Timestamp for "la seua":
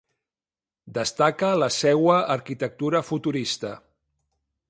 1.65-2.17